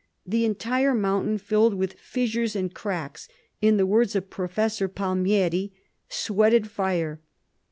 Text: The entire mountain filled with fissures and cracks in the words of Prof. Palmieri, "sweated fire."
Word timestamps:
The 0.25 0.45
entire 0.45 0.95
mountain 0.95 1.37
filled 1.37 1.75
with 1.75 1.93
fissures 1.93 2.55
and 2.55 2.73
cracks 2.73 3.27
in 3.61 3.77
the 3.77 3.85
words 3.85 4.15
of 4.15 4.31
Prof. 4.31 4.95
Palmieri, 4.95 5.73
"sweated 6.09 6.71
fire." 6.71 7.21